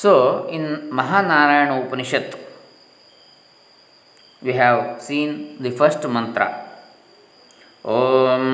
So, 0.00 0.48
in 0.48 0.88
Mahanarayana 0.88 1.84
Upanishad, 1.84 2.32
we 4.42 4.54
have 4.54 5.02
seen 5.02 5.58
the 5.60 5.70
first 5.80 6.02
mantra. 6.08 6.46
ॐ 7.84 8.46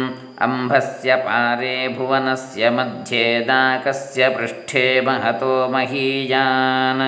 अम्भस्य 0.47 1.17
पारे 1.27 1.77
भुवनस्य 1.97 2.71
मध्ये 2.71 3.25
दाकस्य 3.49 4.29
पृष्ठे 4.37 4.85
महतो 5.07 5.53
महीयान् 5.73 7.03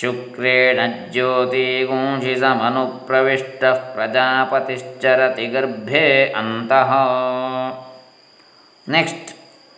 शुक्रेण 0.00 0.78
ज्योतिगुंषिसमनुप्रविष्टः 1.12 3.78
प्रजापतिश्चरति 3.94 5.46
गर्भे 5.54 6.04
अन्तः 6.42 6.92
next 8.86 9.26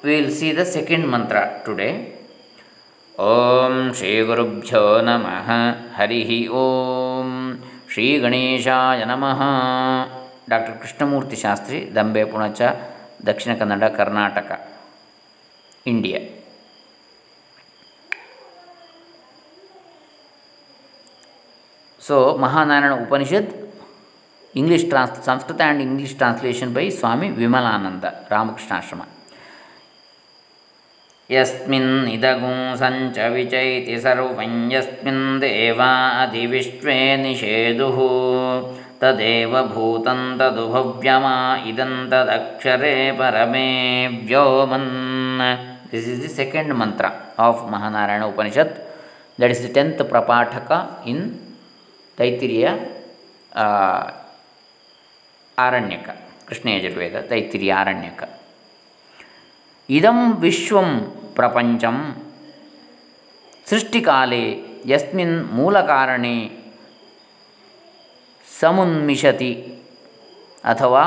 will 0.07 0.27
see 0.39 0.49
the 0.59 0.61
second 0.75 1.05
mantra 1.15 1.37
today 1.67 1.89
ಓಂ 3.15 3.75
ಶ್ರೀ 3.95 4.23
ಗುರುಭ್ಯೋ 4.23 4.81
ನಮಃ 5.01 5.49
ಹರಿ 5.97 6.21
ಓಂ 6.53 7.29
ಶ್ರೀ 7.89 8.19
ಗಣೇಶಾಯ 8.19 9.05
ನಮಃ 9.05 9.41
doctor 10.51 10.75
Krishnamurthy 10.81 11.37
Shastri 11.37 11.95
Dambe 11.95 12.25
Punacha 12.25 12.61
Dakshina 13.27 13.55
Kannada 13.55 13.85
Karnataka 13.97 14.51
India 15.87 16.21
so 22.01 22.37
Mahanarayana 22.37 22.95
Upanishad 23.01 23.53
English 24.55 24.89
trans 24.89 25.25
Sanskrit 25.25 25.61
and 25.61 25.83
English 25.83 26.17
translation 26.17 26.75
by 26.75 26.91
Swami 26.91 27.29
Vimalananda 27.29 28.05
Ramakrishna Ashrama 28.31 29.03
ಯಸ್ಮಿನ್ 31.30 31.94
ಇದಗು 32.08 32.54
ಸಂಚ 32.78 33.18
ವಿಚೈತಿ 33.32 33.96
ಸರ್ವಂ 34.00 34.54
ಯಸ್ಮಿನ್ 34.72 35.26
ದೇವಾ 35.42 35.90
ಅಧಿವಿಶ್ವೇ 36.22 37.16
ನಿಷೇದು 37.16 37.90
ತದೇವ 39.02 39.56
ಭೂತಂ 39.68 40.22
ತದು 40.40 40.64
ಭವ್ಯಮಾ 40.72 41.36
ಇದಂ 41.66 41.94
ತದಕ್ಷರೇ 42.10 43.12
ಪರಮೇ 43.12 43.68
ವ್ಯೋಮನ್ 44.24 44.90
this 45.92 46.08
is 46.08 46.22
the 46.22 46.32
second 46.36 46.74
mantra 46.74 47.06
of 47.40 47.62
Mahanarayana 47.72 48.24
Upanishad 48.24 48.76
that 49.40 49.52
is 49.52 49.62
the 49.62 49.72
tenth 49.74 50.04
prapathaka 50.10 50.72
in 51.06 51.24
Taittiriya 52.18 52.68
Aranyaka 55.58 56.10
Krishna 56.46 56.70
Yajurveda 56.70 57.18
Taittiriya 57.30 57.74
Aranyaka 57.74 58.22
ಇದಂ 59.90 60.20
ವಿಶ್ವಂ 60.40 60.90
प्रपञ्चं 61.37 61.97
सृष्टिकाले 63.71 64.45
यस्मिन् 64.87 65.35
मूलकारणे 65.57 66.37
समुन्मिषति 68.49 69.53
अथवा 70.65 71.05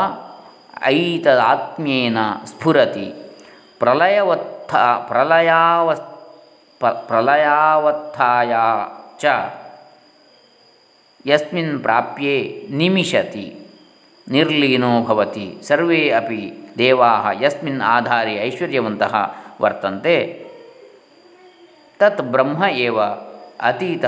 ऐतदात्म्येन 0.92 2.17
स्फुरति 2.52 3.08
प्रलयवत्था 3.81 4.84
प्रलयावस् 5.09 6.06
प्रलयावस्थाया 7.09 8.66
च 9.22 9.38
यस्मिन् 11.25 11.80
प्राप्ये 11.80 12.36
निमिषति 12.80 13.47
ನಿರ್ಲೀನೋ 14.28 14.89
ಭವತಿ 15.08 15.45
ಸರ್ವೇ 15.67 16.00
ಅಪಿ 16.17 16.41
ದೇವಾ 16.80 17.12
ಯಸ್ಮಿನ್ 17.44 17.81
ಆಧಾರೆ 17.91 18.34
ಐಶ್ವರ್ಯವಂತಹ 18.47 19.14
ವರ್ತಂತೆ. 19.61 20.47
ತತ್ 22.00 22.22
ಬ್ರಹ್ಮ 22.22 22.63
ಏವ 22.63 23.02
ಅತೀತ 23.61 24.05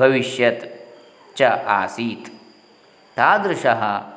ಭವಿಷ್ಯತ್ 0.00 0.96
ಚ 1.36 1.42
ಆಸೀತ್. 1.66 2.34
ತಾದೃಶ 3.16 3.66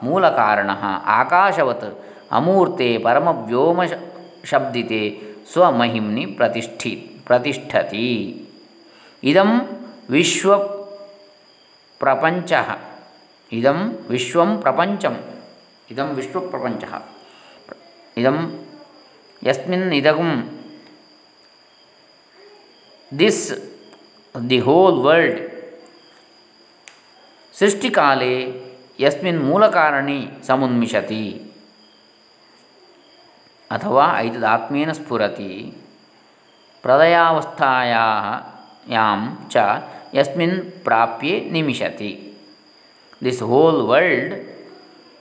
ಮೂಲ 0.04 0.30
ಕಾರಣ 0.30 0.70
ಆಕಾಶವತ್ 1.06 2.06
ಅಮೂರ್ತೆ 2.32 2.98
ಪರಮವ್ಯೋಮ 2.98 3.82
ಶಬ್ದಿತೆ 4.44 5.22
ಸ್ವಮಹಿಮ್ನಿ 5.52 6.26
ಪ್ರತಿಷ್ಠಿ 6.26 7.12
ಪ್ರತಿಷ್ಠತಿ. 7.26 8.46
ಇದಂ 9.24 9.62
ವಿಶ್ವ 10.10 10.58
ಪ್ರಪಂಚ. 12.00 12.54
ಇದಂ 13.52 14.00
ವಿಶ್ವಂ 14.10 14.58
ಪ್ರಪಂಚಂ. 14.58 15.24
ಇದಂ 15.92 16.06
ವಿಶ್ವ 16.06 16.40
ಪ್ರಪಂಚ. 16.40 16.84
ಇದಂ 18.18 18.65
ಯಸ್ಮಿನ್ 19.43 19.93
ಇದಗಂ 19.93 20.61
ದಿಸ್ 23.13 23.53
ದಿ 24.35 24.61
ಹೋಲ್ 24.61 25.05
ವರ್ಲ್ಡ್ 25.05 25.51
ಸೃಷ್ಟಿಕಾಲೇ 27.55 28.65
ಯಸ್ಮಿನ್ 29.01 29.43
ಮೂಲಕಾರಣಿ 29.43 30.31
ಸಮುನ್ಮಿಷತಿ 30.47 31.41
ಅಥವಾ 33.71 34.19
ಐತದಾತ್ಮೇನ 34.19 34.93
ಸ್ಫುರತಿ 34.93 35.75
ಪ್ರದಯಾವಸ್ಥಾಯಾಂ 36.85 39.51
ಚ 39.51 39.57
ಯಸ್ಮಿನ್ 40.15 40.83
ಪ್ರಾಪ್ಯೆ 40.83 41.51
ನಿಮಿಷತಿ 41.51 42.35
this 43.25 43.43
whole 43.43 43.87
world 43.87 44.35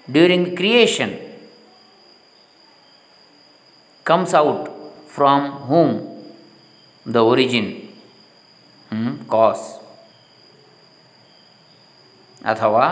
during 0.08 0.58
creation 0.58 1.23
comes 4.05 4.35
out 4.35 4.69
from 5.09 5.51
whom? 5.69 5.91
The 7.07 7.23
origin, 7.25 7.67
hmm, 8.91 9.11
cause. 9.29 9.81
अथवा 12.53 12.87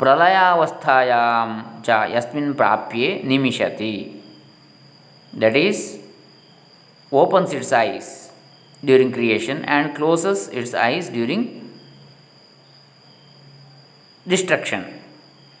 प्रलयावस्थायां 0.00 1.48
च 1.86 1.96
यस्मिन् 2.12 2.52
प्राप्ये 2.60 3.08
निमिषति 3.30 3.94
that 5.32 5.56
is 5.56 5.82
opens 7.12 7.54
its 7.54 7.72
eyes 7.80 8.08
during 8.84 9.12
creation 9.14 9.60
and 9.76 9.94
closes 9.96 10.48
its 10.60 10.74
eyes 10.84 11.10
during 11.16 11.46
destruction 14.26 14.86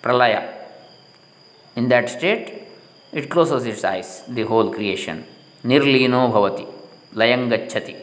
प्रलय 0.04 0.34
in 1.76 1.88
that 1.88 2.08
state 2.08 2.59
it 3.13 3.27
closes 3.29 3.65
its 3.65 3.83
eyes 3.85 4.09
the 4.29 4.43
whole 4.43 4.71
creation 4.71 5.19
nirlino 5.63 6.23
bhavati 6.31 6.65
layam 7.13 7.43
gacchati 7.53 7.95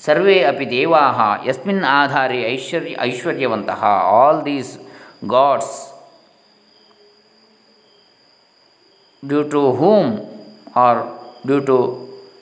ಸರ್ವೇ 0.00 0.36
ಅಪಿ 0.48 0.66
ದೇವಾ 0.72 1.02
ಯಸ್ಮಿನ್ 1.48 1.84
ಆಧಾರೆ 1.98 2.38
ಐಶ್ವರ್ಯ 2.54 2.94
ಐಶ್ವರ್ಯವಂತಹ 3.06 3.82
all 4.16 4.40
these 4.48 4.72
gods 5.34 5.76
due 9.22 9.42
to 9.54 9.62
whom 9.80 10.10
are 10.84 11.00
due 11.46 11.58
to 11.70 11.78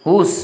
whose 0.07 0.37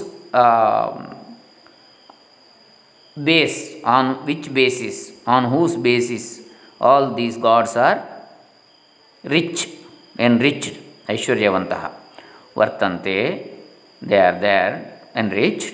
base 3.17 3.59
on 3.97 4.11
which 4.31 4.49
basis 4.61 5.01
on 5.37 5.49
whose 5.55 5.75
basis 5.89 6.29
all 6.91 7.09
these 7.21 7.39
gods 7.49 7.77
are 7.87 7.99
rich 9.25 9.65
N 10.27 10.39
rich 10.41 10.69
ಐಶ್ವರ್ಯವಂತಹ 11.11 11.85
ವರ್ತಂತೆ 12.59 13.17
they 14.03 14.19
are 14.27 14.39
there 14.43 14.75
and 15.17 15.31
rich 15.33 15.67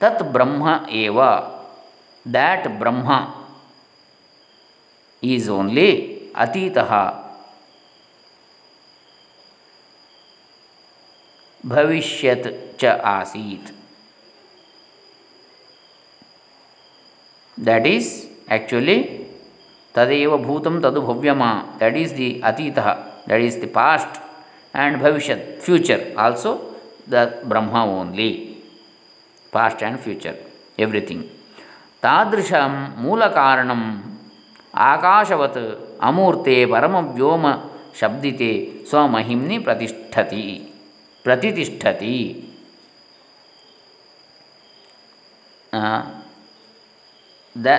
ತತ್ 0.00 0.24
ಬ್ರಹ್ಮ 0.34 0.66
ಏವ 1.02 1.18
that 2.26 2.68
Brahma 2.78 3.10
is 5.22 5.48
only 5.50 5.88
ಅತೀತಃ 6.36 6.90
ಭವಿಷ್ಯತ್ 11.64 12.48
ಚ 12.78 12.84
ಆಸೀತ್ 13.12 13.70
that 17.58 17.88
is 17.88 18.10
actually 18.48 18.96
ತದೇವ 19.94 20.36
ಭೂತಂ 20.46 20.76
ತದು 20.82 21.00
ಭವ್ಯಮಾ 21.06 21.50
that 21.78 21.98
is 22.02 22.14
the 22.16 22.28
ಅತೀತಃ 22.40 22.86
that 23.28 23.44
is 23.48 23.58
the 23.60 23.70
past 23.74 24.16
and 24.77 25.01
Bhavishyat, 25.01 25.59
future 25.59 26.13
also 26.15 26.75
the 27.07 27.41
Brahma 27.43 27.85
only, 27.85 28.57
past 29.51 29.81
and 29.81 29.99
future, 29.99 30.37
everything. 30.77 31.23
तादृशं 32.03 32.73
मूलकारणम् 33.03 33.85
आकाशवत् 34.89 35.57
param 36.01 36.17
परमव्योम 36.71 37.45
शब्दिते 37.99 38.51
स्वमहिम्नि 38.89 39.57
प्रतिष्ठति 39.67 40.43
pratisthati 41.25 42.17
the 45.73 45.79
uh, 45.79 46.01
the 47.55 47.75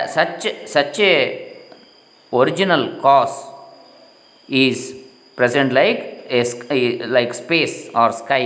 such 0.73 0.99
a 0.99 1.13
original 2.33 2.83
cause 3.01 3.37
is 4.49 4.93
present 5.37 5.71
like 5.71 6.18
a, 6.29 7.05
like 7.15 7.33
space 7.33 7.89
or 7.93 8.11
sky 8.11 8.45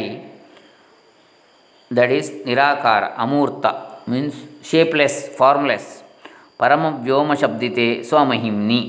that 1.98 2.12
is 2.12 2.30
nirakara 2.48 3.10
amurta 3.24 3.72
means 4.12 4.36
shapeless 4.70 5.16
formless 5.40 5.86
param 6.60 6.84
vyoma 7.06 7.36
shabdite 7.42 7.86
swamahimni 8.10 8.82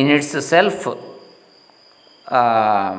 in 0.00 0.10
its 0.16 0.30
self 0.52 0.78
uh, 2.38 2.94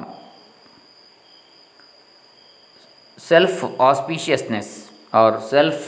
self 3.31 3.55
auspiciousness 3.87 4.69
or 5.21 5.31
self 5.53 5.79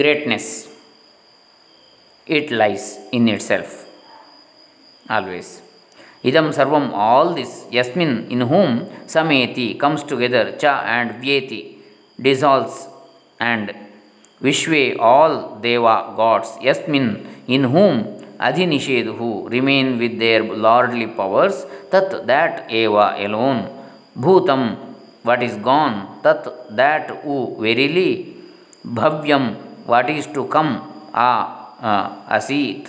greatness 0.00 0.46
it 2.38 2.50
lies 2.60 2.84
in 3.18 3.26
itself 3.34 3.70
always 5.16 5.48
ಇದಂ 6.24 6.46
ಸರ್ವಂ 6.56 6.86
all 7.04 7.30
this 7.36 7.54
ಯಸ್ಮಿನ್ 7.76 8.16
in 8.34 8.46
whom 8.50 8.74
ಸಮೇತಿ 9.14 9.66
comes 9.82 10.06
together 10.10 10.48
ಚ 10.62 10.72
and 10.86 11.12
ವ್ಯೇತಿ 11.22 11.60
dissolves 12.18 12.80
and 13.40 13.70
ವಿಶ್ವೇ 14.40 14.82
all 15.10 15.36
ದೇವಾ 15.62 15.96
gods 16.20 16.52
ಯಸ್ಮಿನ್ 16.66 17.10
in 17.56 17.66
whom 17.74 17.98
ಅಧಿನಿಷೇಧು 18.48 19.30
remain 19.54 19.90
with 20.00 20.18
their 20.20 20.44
lordly 20.66 21.08
powers 21.18 21.58
ತತ್ 21.92 22.14
ದ್ಯಾಟ್ 22.30 22.60
ಏವ 22.74 22.94
ಎಲೋನ್ 23.26 23.60
ಭೂತಂ 24.20 24.62
ವಾಟ್ 25.26 25.42
ಈಸ್ 25.48 25.58
ಗಾನ್ 25.66 25.96
ತತ್ 26.24 26.48
ದ್ಯಾಟ್ 26.76 27.10
ಉ 27.28 27.36
ವೆರಿಲಿ 27.64 28.10
ಭವ್ಯಂ 28.96 29.44
ವಾಟ್ 29.88 30.10
ಈಸ್ 30.16 30.28
ಟು 30.34 30.44
ಕಮ್ 30.56 30.72
ಆ 31.22 31.30
ಅಸೀತ್ 32.32 32.88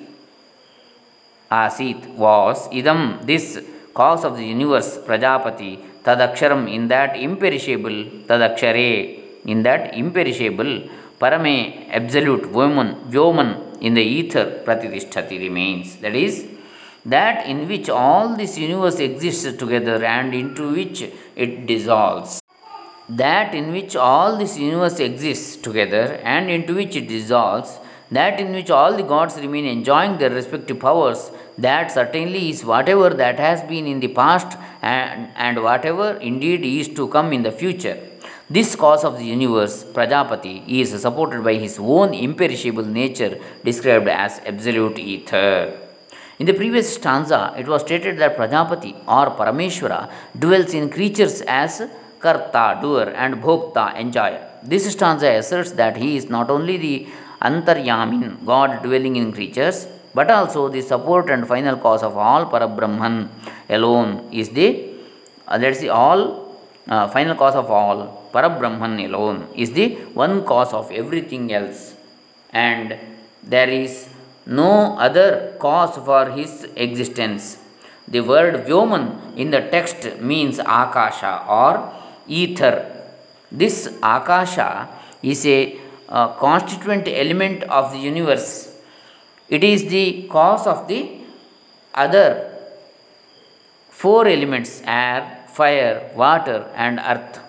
uh, 1.51 1.69
asit, 1.69 1.98
asit 1.98 2.15
was 2.15 2.68
idam 2.69 3.25
this 3.25 3.59
cause 3.94 4.24
of 4.24 4.38
the 4.38 4.45
universe 4.45 4.98
prajapati 4.98 5.80
tadaksharam 6.03 6.74
in 6.74 6.88
that 6.88 7.15
imperishable 7.15 8.06
tadakshare 8.30 9.19
in 9.45 9.63
that 9.63 9.95
imperishable 9.95 10.89
parame 11.19 11.89
absolute 11.89 12.51
woman 12.51 12.95
vyoman 13.09 13.77
in 13.81 13.94
the 13.94 14.01
ether 14.01 14.62
pratitishthati 14.65 15.39
remains. 15.39 15.98
That 15.98 16.15
is 16.15 16.48
that 17.06 17.48
in 17.48 17.68
which 17.68 17.89
all 17.89 18.36
this 18.36 18.57
universe 18.57 19.00
exists 19.00 19.57
together 19.57 20.03
and 20.06 20.33
into 20.33 20.74
which 20.74 21.03
it 21.36 21.65
dissolves. 21.65 22.42
That 23.09 23.53
in 23.56 23.71
which 23.71 23.95
all 23.95 24.38
this 24.38 24.57
universe 24.57 25.00
exists 25.00 25.57
together 25.57 26.19
and 26.24 26.50
into 26.50 26.75
which 26.75 26.95
it 26.95 27.07
dissolves 27.07 27.80
that 28.12 28.40
in 28.40 28.52
which 28.52 28.69
all 28.69 28.94
the 28.96 29.04
gods 29.04 29.36
remain 29.38 29.66
enjoying 29.66 30.18
their 30.18 30.30
respective 30.30 30.80
powers, 30.80 31.31
that 31.58 31.92
certainly 31.92 32.50
is 32.50 32.63
whatever 32.66 33.10
that 33.10 33.40
has 33.40 33.62
been 33.63 33.88
in 33.88 34.00
the 34.00 34.10
past 34.10 34.58
and, 34.81 35.30
and 35.36 35.63
whatever 35.63 36.13
indeed 36.18 36.63
is 36.66 36.90
to 36.90 37.08
come 37.08 37.31
in 37.31 37.44
the 37.44 37.52
future. 37.52 37.98
This 38.50 38.75
cause 38.75 39.06
of 39.06 39.18
the 39.18 39.24
universe, 39.24 39.86
Prajapati, 39.86 40.68
is 40.68 40.90
supported 41.02 41.42
by 41.42 41.54
his 41.54 41.80
own 41.80 42.13
imperishable 42.13 42.84
nature 42.84 43.40
described 43.63 44.10
as 44.10 44.42
absolute 44.46 45.00
ether. 45.00 45.78
In 46.38 46.48
the 46.48 46.54
previous 46.54 46.96
stanza, 46.96 47.54
it 47.58 47.68
was 47.68 47.81
stated 47.84 48.18
that 48.18 48.36
Prajapati 48.36 48.94
or 49.08 49.28
Parameshwara 49.38 50.12
dwells 50.38 50.74
in 50.74 50.90
creatures 50.90 51.42
as 51.48 51.81
Karta, 52.19 52.78
doer, 52.81 53.13
and 53.16 53.36
Bhokta, 53.36 53.96
enjoyer. 53.96 54.46
This 54.63 54.92
stanza 54.92 55.28
asserts 55.28 55.72
that 55.72 55.96
he 55.96 56.18
is 56.18 56.30
not 56.30 56.50
only 56.50 56.78
the 56.78 57.08
Antaryamin, 57.41 58.45
God 58.45 58.83
dwelling 58.83 59.15
in 59.15 59.31
creatures, 59.31 59.88
but 60.13 60.29
also 60.29 60.69
the 60.69 60.81
support 60.81 61.29
and 61.29 61.47
final 61.47 61.77
cause 61.77 62.03
of 62.03 62.17
all 62.17 62.45
Parabrahman 62.51 63.29
alone 63.69 64.29
is 64.31 64.49
the, 64.49 64.67
uh, 65.47 65.73
see, 65.73 65.89
all 65.89 66.21
uh, 66.88 67.07
final 67.07 67.35
cause 67.35 67.55
of 67.55 67.69
all 67.71 68.29
Parabrahman 68.33 69.05
alone 69.05 69.47
is 69.55 69.71
the 69.71 69.95
one 70.13 70.43
cause 70.45 70.73
of 70.73 70.91
everything 70.91 71.51
else, 71.51 71.95
and 72.51 72.97
there 73.43 73.69
is 73.69 74.09
no 74.45 74.97
other 74.97 75.55
cause 75.59 75.95
for 76.05 76.29
his 76.31 76.67
existence. 76.75 77.57
The 78.07 78.21
word 78.21 78.65
Vyoman 78.65 79.38
in 79.38 79.51
the 79.51 79.61
text 79.61 80.19
means 80.19 80.59
Akasha 80.59 81.45
or 81.47 81.93
ether. 82.27 82.75
This 83.51 83.88
Akasha 84.01 84.89
is 85.21 85.45
a 85.45 85.79
uh, 86.12 86.28
constituent 86.46 87.08
element 87.08 87.63
of 87.63 87.92
the 87.94 88.00
universe. 88.12 88.48
It 89.50 89.63
is 89.63 89.86
the 89.96 90.28
cause 90.36 90.68
of 90.68 90.88
the 90.88 91.00
other 91.94 92.28
four 93.90 94.28
elements 94.28 94.81
air, 94.86 95.46
fire, 95.48 96.12
water, 96.16 96.60
and 96.75 97.00
earth. 97.00 97.40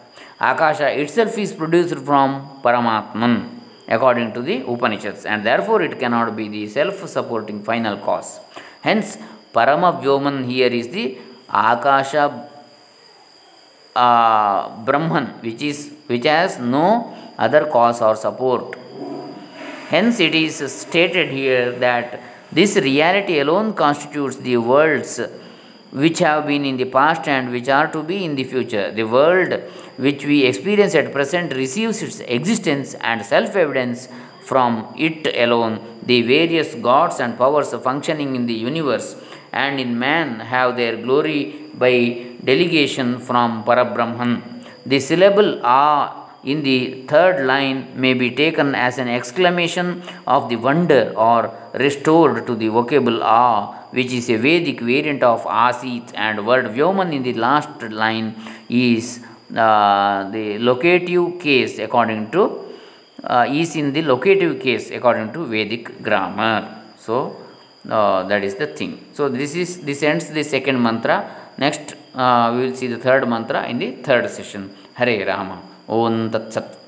Akasha 0.40 0.88
itself 1.00 1.36
is 1.38 1.52
produced 1.52 1.98
from 2.08 2.60
Paramatman 2.64 3.34
according 3.88 4.32
to 4.32 4.40
the 4.42 4.56
Upanishads, 4.72 5.24
and 5.24 5.44
therefore 5.44 5.82
it 5.82 5.98
cannot 5.98 6.34
be 6.36 6.48
the 6.48 6.68
self 6.68 7.06
supporting 7.08 7.62
final 7.62 7.96
cause. 7.96 8.40
Hence, 8.80 9.18
Parama 9.54 9.90
Vyoman 10.02 10.44
here 10.44 10.72
is 10.80 10.88
the 10.88 11.18
Akasha 11.48 12.48
Brahman, 13.94 15.26
which 15.40 15.62
is 15.62 15.92
which 16.06 16.24
has 16.24 16.58
no 16.58 17.14
other 17.38 17.66
cause 17.66 18.00
or 18.00 18.16
support. 18.16 18.76
Hence, 19.88 20.20
it 20.20 20.34
is 20.34 20.56
stated 20.72 21.30
here 21.30 21.72
that 21.72 22.20
this 22.50 22.76
reality 22.76 23.40
alone 23.40 23.74
constitutes 23.74 24.36
the 24.36 24.56
worlds 24.56 25.20
which 25.90 26.18
have 26.20 26.46
been 26.46 26.64
in 26.64 26.78
the 26.78 26.86
past 26.86 27.28
and 27.28 27.50
which 27.50 27.68
are 27.68 27.90
to 27.92 28.02
be 28.02 28.24
in 28.24 28.34
the 28.34 28.44
future. 28.44 28.90
The 28.90 29.04
world 29.04 29.52
which 29.98 30.24
we 30.24 30.44
experience 30.44 30.94
at 30.94 31.12
present 31.12 31.54
receives 31.54 32.02
its 32.02 32.20
existence 32.20 32.94
and 32.94 33.24
self 33.24 33.54
evidence 33.54 34.08
from 34.42 34.94
it 34.98 35.26
alone. 35.36 35.80
The 36.04 36.22
various 36.22 36.74
gods 36.74 37.20
and 37.20 37.36
powers 37.36 37.74
functioning 37.74 38.34
in 38.34 38.46
the 38.46 38.54
universe 38.54 39.16
and 39.52 39.78
in 39.78 39.98
man 39.98 40.40
have 40.40 40.76
their 40.76 40.96
glory 40.96 41.68
by 41.74 42.31
delegation 42.44 43.18
from 43.18 43.64
Parabrahman. 43.64 44.42
The 44.86 45.00
syllable 45.00 45.60
A 45.64 46.22
in 46.44 46.62
the 46.62 47.04
third 47.06 47.46
line 47.46 47.78
may 47.94 48.14
be 48.14 48.30
taken 48.30 48.74
as 48.74 48.98
an 48.98 49.08
exclamation 49.08 50.02
of 50.26 50.48
the 50.48 50.56
wonder 50.56 51.12
or 51.16 51.54
restored 51.74 52.46
to 52.46 52.54
the 52.54 52.68
vocable 52.68 53.22
ah, 53.22 53.86
which 53.92 54.12
is 54.12 54.28
a 54.28 54.36
Vedic 54.36 54.80
variant 54.80 55.22
of 55.22 55.44
asit, 55.44 56.10
and 56.14 56.46
word 56.46 56.66
vyoman 56.66 57.12
in 57.12 57.22
the 57.22 57.34
last 57.34 57.82
line 57.82 58.34
is 58.68 59.20
uh, 59.56 60.28
the 60.30 60.58
locative 60.58 61.38
case 61.38 61.78
according 61.78 62.30
to 62.30 62.42
uh, 63.24 63.46
is 63.48 63.76
in 63.76 63.92
the 63.92 64.02
locative 64.02 64.60
case 64.60 64.90
according 64.90 65.32
to 65.32 65.46
Vedic 65.46 66.02
grammar. 66.02 66.82
So 66.96 67.36
uh, 67.88 68.24
that 68.24 68.42
is 68.42 68.56
the 68.56 68.66
thing. 68.66 69.04
So 69.12 69.28
this 69.28 69.54
is 69.54 69.80
this 69.82 70.02
ends 70.02 70.28
the 70.30 70.42
second 70.42 70.82
mantra. 70.82 71.30
Next 71.58 71.94
we 72.14 72.58
will 72.62 72.74
see 72.74 72.88
the 72.88 72.98
third 72.98 73.28
mantra 73.28 73.68
in 73.68 73.78
the 73.78 73.92
third 74.02 74.28
session. 74.30 74.70
Hare 74.94 75.26
Rama. 75.26 75.62
Om 75.88 76.30
Tat 76.30 76.78